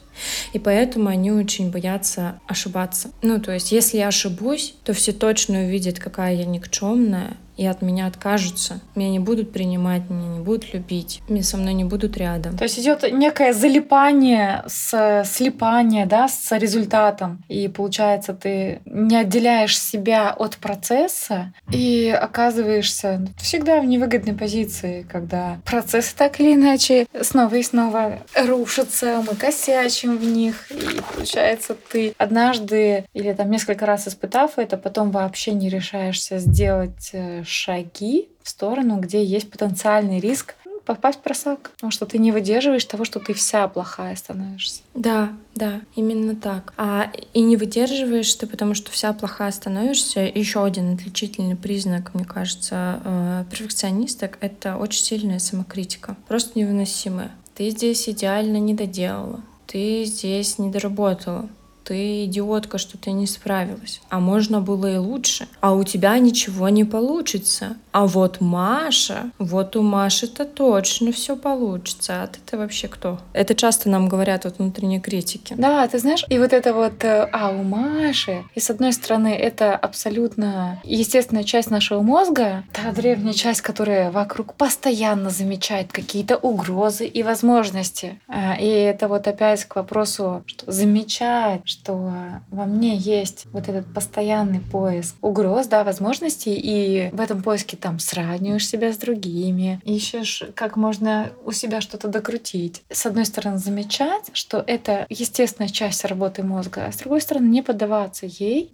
[0.52, 3.10] И поэтому они очень боятся ошибаться.
[3.22, 7.82] Ну, то есть, если я ошибусь, то все точно увидят, какая я никчемная, и от
[7.82, 8.80] меня откажутся.
[8.94, 12.56] Меня не будут принимать, меня не будут любить, меня со мной не будут рядом.
[12.56, 17.42] То есть идет некое залипание, с, слипание, да, с результатом.
[17.48, 25.58] И получается, ты не отделяешь себя от процесса и оказываешься всегда в невыгодной позиции, когда
[25.64, 30.70] процессы так или иначе снова и снова рушатся, мы косячим в них.
[30.70, 37.10] И получается, ты однажды или там несколько раз испытав это, потом вообще не решаешься сделать
[37.12, 40.54] э, шаги в сторону, где есть потенциальный риск
[40.86, 41.72] попасть в просак.
[41.74, 44.80] Потому что ты не выдерживаешь того, что ты вся плохая становишься.
[44.94, 46.72] Да, да, именно так.
[46.78, 50.20] А и не выдерживаешь ты, потому что вся плохая становишься.
[50.20, 56.16] Еще один отличительный признак, мне кажется, э, перфекционисток— это очень сильная самокритика.
[56.28, 57.32] Просто невыносимая.
[57.54, 59.40] Ты здесь идеально не доделала.
[59.66, 61.48] Ты здесь не доработала
[61.86, 64.00] ты идиотка, что ты не справилась.
[64.10, 65.46] А можно было и лучше.
[65.60, 67.76] А у тебя ничего не получится.
[67.92, 72.24] А вот Маша, вот у Маши-то точно все получится.
[72.24, 73.20] А ты-то вообще кто?
[73.32, 75.54] Это часто нам говорят от внутренней критики.
[75.56, 79.28] Да, ты знаешь, и вот это вот, э, а у Маши, и с одной стороны,
[79.28, 87.06] это абсолютно естественная часть нашего мозга, та древняя часть, которая вокруг постоянно замечает какие-то угрозы
[87.06, 88.20] и возможности.
[88.26, 93.92] А, и это вот опять к вопросу, что замечать, что во мне есть вот этот
[93.92, 100.42] постоянный поиск угроз, да, возможностей, и в этом поиске там сравниваешь себя с другими, ищешь,
[100.54, 102.82] как можно у себя что-то докрутить.
[102.90, 107.62] С одной стороны, замечать, что это естественная часть работы мозга, а с другой стороны, не
[107.62, 108.72] поддаваться ей,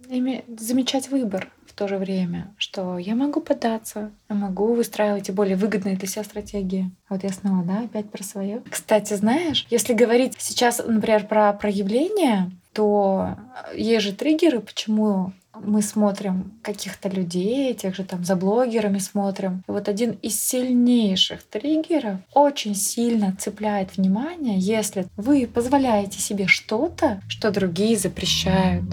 [0.57, 5.55] замечать выбор в то же время, что я могу поддаться, я могу выстраивать и более
[5.55, 6.91] выгодные для себя стратегии.
[7.09, 8.61] Вот я снова, да, опять про свое.
[8.69, 13.37] Кстати, знаешь, если говорить сейчас, например, про проявление, то
[13.73, 19.63] есть же триггеры, почему мы смотрим каких-то людей, тех же там за блогерами смотрим.
[19.67, 27.21] И вот один из сильнейших триггеров очень сильно цепляет внимание, если вы позволяете себе что-то,
[27.27, 28.83] что другие запрещают.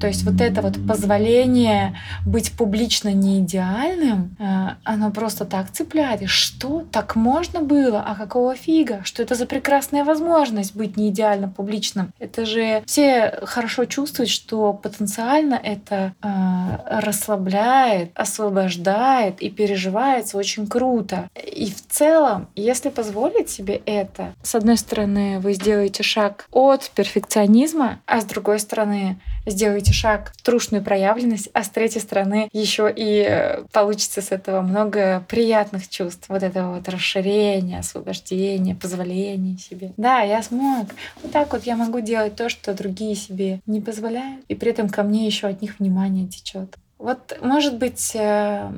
[0.00, 6.22] То есть вот это вот позволение быть публично не идеальным, э, оно просто так цепляет.
[6.22, 6.84] И что?
[6.92, 8.00] Так можно было?
[8.00, 9.00] А какого фига?
[9.04, 12.12] Что это за прекрасная возможность быть не идеально публичным?
[12.18, 20.66] Это же все хорошо чувствуют, что потенциально это это э, расслабляет, освобождает и переживается очень
[20.66, 21.28] круто.
[21.34, 28.00] И в целом, если позволить себе это, с одной стороны, вы сделаете шаг от перфекционизма,
[28.06, 33.24] а с другой стороны, сделаете шаг в трушную проявленность, а с третьей стороны еще и
[33.26, 36.26] э, получится с этого много приятных чувств.
[36.28, 39.92] Вот это вот расширение, освобождение, позволение себе.
[39.96, 40.88] Да, я смог.
[41.22, 44.88] Вот так вот я могу делать то, что другие себе не позволяют, и при этом
[44.88, 46.76] ко мне еще от них внимание течет.
[46.98, 48.70] Вот, может быть, э,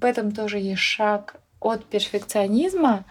[0.00, 3.04] в этом тоже есть шаг от перфекционизма,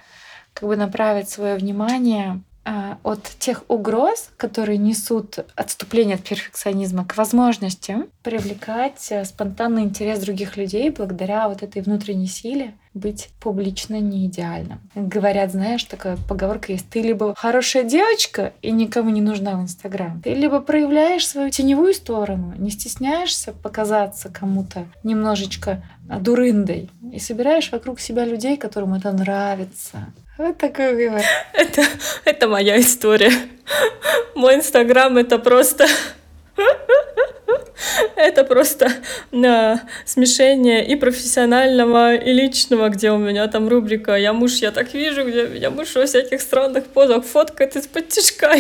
[0.54, 7.97] как бы направить свое внимание от тех угроз, которые несут отступление от перфекционизма, к возможности
[8.24, 14.80] привлекать э, спонтанный интерес других людей благодаря вот этой внутренней силе быть публично не идеальным.
[14.95, 20.21] Говорят, знаешь, такая поговорка есть, ты либо хорошая девочка и никому не нужна в Инстаграм,
[20.21, 28.00] ты либо проявляешь свою теневую сторону, не стесняешься показаться кому-то немножечко дурындой и собираешь вокруг
[28.00, 31.24] себя людей, которым это нравится, вот такой вывод.
[31.54, 31.84] Это,
[32.26, 33.32] это моя история.
[34.36, 35.88] Мой инстаграм это просто...
[38.15, 38.91] Это просто
[39.32, 44.94] на смешение и профессионального, и личного, где у меня там рубрика «Я муж, я так
[44.94, 48.54] вижу», где меня муж во всяких странных позах фоткает из-под тяжка.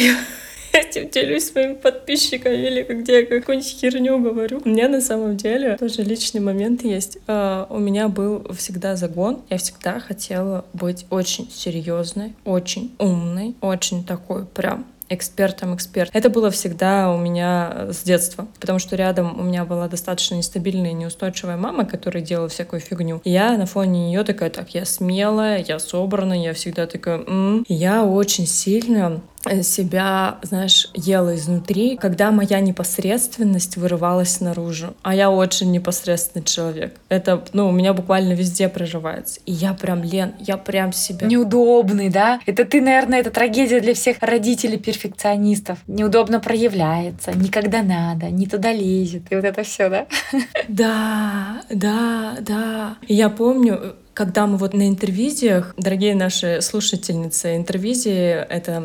[0.73, 4.61] Этим делюсь своими подписчиками или где я какую-нибудь херню говорю.
[4.63, 7.17] У меня на самом деле тоже личный момент есть.
[7.27, 9.41] Uh, у меня был всегда загон.
[9.49, 16.09] Я всегда хотела быть очень серьезной, очень умной, очень такой прям экспертом эксперт.
[16.13, 20.91] Это было всегда у меня с детства, потому что рядом у меня была достаточно нестабильная
[20.91, 23.21] и неустойчивая мама, которая делала всякую фигню.
[23.25, 27.65] И я на фоне нее такая, так, я смелая, я собранная, я всегда такая, м-м".
[27.67, 29.21] я очень сильно
[29.63, 34.93] себя, знаешь, ела изнутри, когда моя непосредственность вырывалась наружу.
[35.01, 36.95] А я очень непосредственный человек.
[37.09, 39.39] Это, ну, у меня буквально везде проживается.
[39.45, 41.27] И я прям, Лен, я прям себя...
[41.27, 42.39] Неудобный, да?
[42.45, 45.79] Это ты, наверное, это трагедия для всех родителей-перфекционистов.
[45.87, 49.23] Неудобно проявляется, никогда надо, не туда лезет.
[49.31, 50.07] И вот это все, да?
[50.67, 52.97] Да, да, да.
[53.07, 58.83] И я помню, когда мы вот на интервизиях, дорогие наши слушательницы, интервизии— это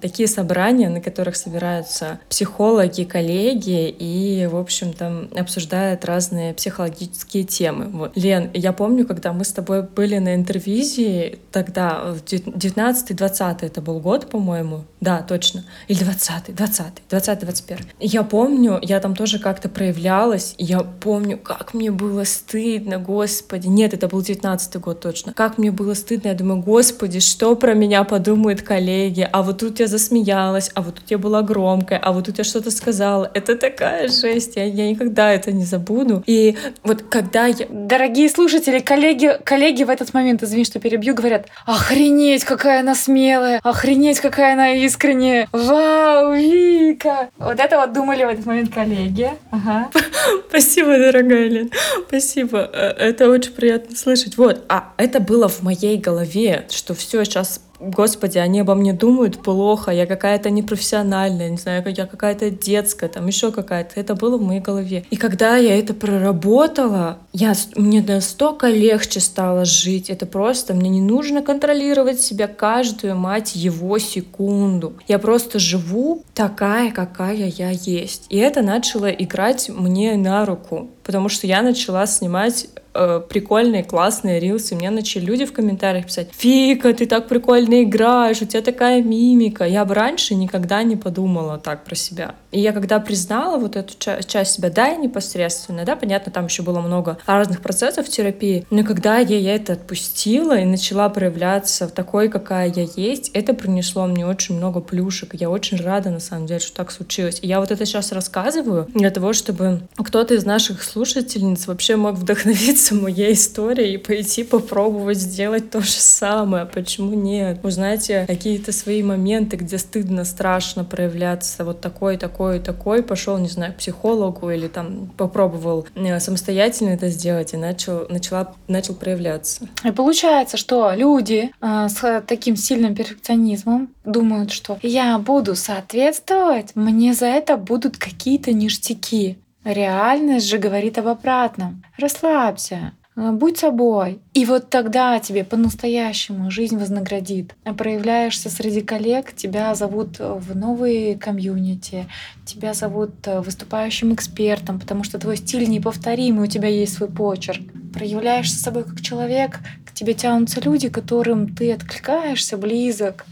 [0.00, 7.86] такие собрания, на которых собираются психологи, коллеги и, в общем, там обсуждают разные психологические темы.
[7.86, 8.16] Вот.
[8.16, 14.30] Лен, я помню, когда мы с тобой были на интервизии, тогда, 19-20 это был год,
[14.30, 17.80] по-моему, да, точно, или 20 20 20-21.
[17.98, 23.94] Я помню, я там тоже как-то проявлялась, я помню, как мне было стыдно, господи, нет,
[23.94, 25.32] это был 19 17 год точно.
[25.32, 29.80] Как мне было стыдно, я думаю, господи, что про меня подумают коллеги, а вот тут
[29.80, 33.30] я засмеялась, а вот тут я была громкая, а вот тут я что-то сказала.
[33.34, 36.22] Это такая жесть, я, я никогда это не забуду.
[36.26, 37.66] И вот когда я...
[37.70, 43.60] Дорогие слушатели, коллеги, коллеги в этот момент, извини, что перебью, говорят, охренеть, какая она смелая,
[43.62, 47.30] охренеть, какая она искренняя, вау, Вика.
[47.38, 49.30] Вот это вот думали в этот момент коллеги.
[49.50, 49.90] Ага.
[50.48, 51.70] Спасибо, дорогая Лен,
[52.08, 52.68] спасибо.
[52.72, 54.36] Э, это очень приятно слышать.
[54.36, 59.42] Вот, а это было в моей голове, что все сейчас Господи, они обо мне думают
[59.42, 63.98] плохо, я какая-то непрофессиональная, не знаю, я какая-то детская, там еще какая-то.
[63.98, 65.06] Это было в моей голове.
[65.08, 70.10] И когда я это проработала, я, мне настолько легче стало жить.
[70.10, 74.92] Это просто, мне не нужно контролировать себя каждую, мать, его секунду.
[75.08, 78.26] Я просто живу такая, какая я есть.
[78.28, 84.40] И это начало играть мне на руку потому что я начала снимать э, прикольные, классные
[84.40, 84.74] рилсы.
[84.74, 89.64] Мне начали люди в комментариях писать, Фика, ты так прикольно играешь, у тебя такая мимика.
[89.64, 92.34] Я бы раньше никогда не подумала так про себя.
[92.52, 96.46] И я когда признала вот эту ча- часть себя, да, я непосредственно, да, понятно, там
[96.46, 101.86] еще было много разных процессов терапии, но когда я, я это отпустила и начала проявляться
[101.86, 105.34] в такой, какая я есть, это принесло мне очень много плюшек.
[105.34, 107.38] Я очень рада, на самом деле, что так случилось.
[107.42, 112.16] И я вот это сейчас рассказываю для того, чтобы кто-то из наших слушательниц вообще мог
[112.16, 116.66] вдохновиться моей историей и пойти попробовать сделать то же самое.
[116.66, 117.60] Почему нет?
[117.62, 123.48] Вы знаете, какие-то свои моменты, где стыдно, страшно проявляться вот такой, такой, такой, пошел, не
[123.48, 129.68] знаю, к психологу или там попробовал э, самостоятельно это сделать и начал, начала, начал проявляться.
[129.84, 137.14] И получается, что люди э, с таким сильным перфекционизмом думают, что я буду соответствовать, мне
[137.14, 139.38] за это будут какие-то ништяки.
[139.64, 141.82] Реальность же говорит об обратном.
[141.98, 144.20] Расслабься, будь собой.
[144.32, 147.54] И вот тогда тебе по-настоящему жизнь вознаградит.
[147.76, 152.06] Проявляешься среди коллег, тебя зовут в новые комьюнити,
[152.46, 157.62] тебя зовут выступающим экспертом, потому что твой стиль неповторимый, у тебя есть свой почерк.
[157.92, 163.26] Проявляешься собой как человек, к тебе тянутся люди, которым ты откликаешься, близок,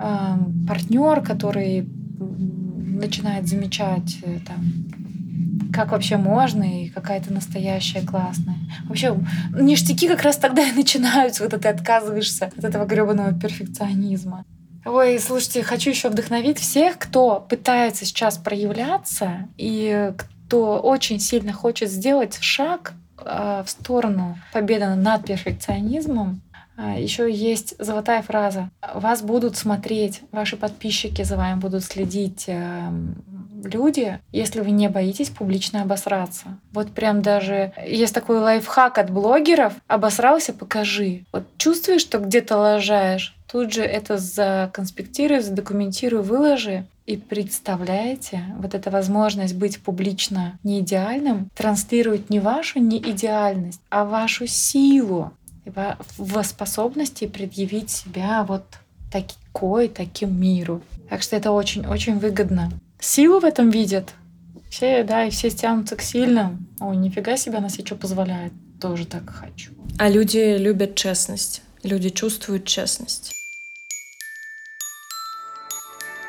[0.00, 1.88] эм, партнер, который
[2.98, 4.60] начинает замечать э, там,
[5.72, 8.56] как вообще можно и какая-то настоящая классная.
[8.84, 9.16] Вообще,
[9.52, 14.44] ништяки как раз тогда и начинаются, когда ты отказываешься от этого гребаного перфекционизма.
[14.84, 20.12] Ой, слушайте, хочу еще вдохновить всех, кто пытается сейчас проявляться и
[20.46, 26.40] кто очень сильно хочет сделать шаг э, в сторону победы над перфекционизмом.
[26.78, 28.70] Э, еще есть золотая фраза.
[28.94, 35.30] Вас будут смотреть, ваши подписчики за вами будут следить, эм, люди, если вы не боитесь
[35.30, 36.58] публично обосраться.
[36.72, 39.74] Вот прям даже есть такой лайфхак от блогеров.
[39.86, 41.24] Обосрался, покажи.
[41.32, 46.86] Вот чувствуешь, что где-то лажаешь, тут же это законспектируй, задокументируй, выложи.
[47.06, 54.46] И представляете, вот эта возможность быть публично не идеальным транслирует не вашу неидеальность, а вашу
[54.46, 55.32] силу
[55.64, 58.64] в способности предъявить себя вот
[59.10, 60.82] такой, таким миру.
[61.08, 62.70] Так что это очень-очень выгодно
[63.04, 64.14] силу в этом видят.
[64.70, 66.66] Все, да, и все стянутся к сильным.
[66.80, 68.52] Ой, нифига себе, она себе что позволяет.
[68.80, 69.72] Тоже так хочу.
[69.98, 71.62] А люди любят честность.
[71.82, 73.37] Люди чувствуют честность.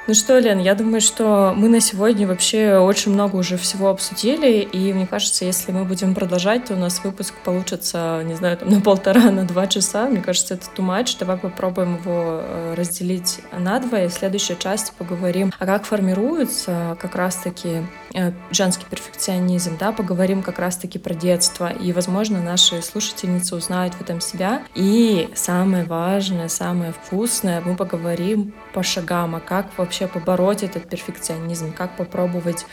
[0.10, 4.58] Ну что, Лен, я думаю, что мы на сегодня вообще очень много уже всего обсудили,
[4.62, 8.70] и мне кажется, если мы будем продолжать, то у нас выпуск получится, не знаю, там
[8.70, 10.08] на полтора, на два часа.
[10.08, 11.16] Мне кажется, это too much.
[11.20, 16.98] Давай попробуем его э, разделить на два, и в следующей части поговорим, а как формируется
[17.00, 17.84] как раз-таки
[18.16, 24.02] э, женский перфекционизм, да, поговорим как раз-таки про детство, и, возможно, наши слушательницы узнают в
[24.02, 24.64] этом себя.
[24.74, 31.74] И самое важное, самое вкусное, мы поговорим по шагам, а как вообще побороть этот перфекционизм,
[31.74, 32.66] как попробовать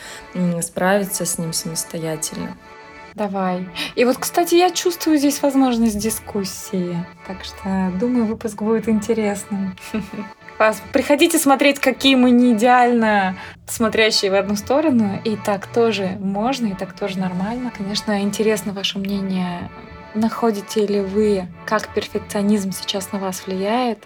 [0.61, 2.57] справиться с ним самостоятельно.
[3.17, 3.67] Давай.
[3.95, 6.97] И вот, кстати, я чувствую здесь возможность дискуссии.
[7.27, 9.75] Так что, думаю, выпуск будет интересным.
[10.93, 15.19] Приходите смотреть, какие мы не идеально смотрящие в одну сторону.
[15.25, 17.73] И так тоже можно, и так тоже нормально.
[17.75, 19.71] Конечно, интересно ваше мнение.
[20.15, 24.05] Находите ли вы, как перфекционизм сейчас на вас влияет?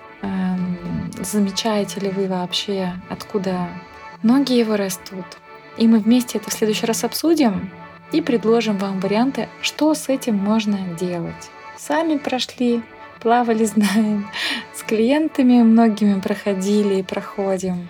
[1.23, 3.69] Замечаете ли вы вообще, откуда
[4.23, 5.27] ноги его растут.
[5.77, 7.71] И мы вместе это в следующий раз обсудим
[8.13, 11.51] и предложим вам варианты, что с этим можно делать.
[11.77, 12.83] Сами прошли,
[13.21, 14.31] плавали, знаем,
[14.75, 17.89] с клиентами многими проходили и проходим.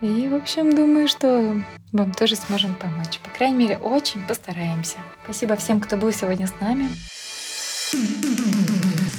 [0.00, 1.62] И, в общем, думаю, что
[1.92, 3.18] вам тоже сможем помочь.
[3.22, 4.96] По крайней мере, очень постараемся.
[5.24, 6.88] Спасибо всем, кто был сегодня с нами.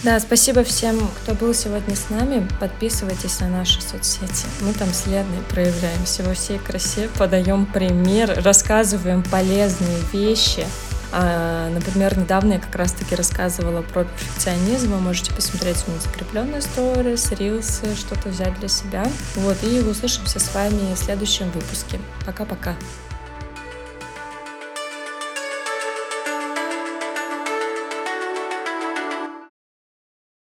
[0.04, 2.48] Да, спасибо всем, кто был сегодня с нами.
[2.60, 4.48] Подписывайтесь на наши соцсети.
[4.62, 10.66] Мы там с Леной проявляемся во всей красе, подаем пример, рассказываем полезные вещи.
[11.12, 14.92] А, например, недавно я как раз-таки рассказывала про перфекционизм.
[14.92, 19.06] Вы можете посмотреть у меня закрепленные сторис, рилсы, что-то взять для себя.
[19.36, 22.00] Вот, и услышимся с вами в следующем выпуске.
[22.26, 22.76] Пока-пока.